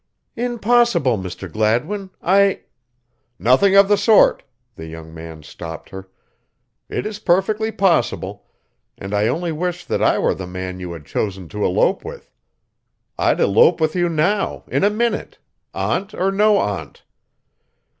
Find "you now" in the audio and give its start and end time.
13.95-14.63